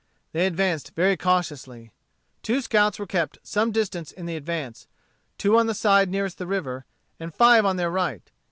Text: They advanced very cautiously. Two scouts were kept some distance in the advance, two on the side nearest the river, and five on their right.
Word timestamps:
They 0.31 0.47
advanced 0.47 0.95
very 0.95 1.15
cautiously. 1.15 1.91
Two 2.41 2.61
scouts 2.61 2.97
were 2.97 3.05
kept 3.05 3.37
some 3.43 3.71
distance 3.71 4.11
in 4.11 4.25
the 4.25 4.35
advance, 4.35 4.87
two 5.37 5.55
on 5.59 5.67
the 5.67 5.75
side 5.75 6.09
nearest 6.09 6.39
the 6.39 6.47
river, 6.47 6.85
and 7.19 7.31
five 7.31 7.67
on 7.67 7.75
their 7.75 7.91
right. 7.91 8.31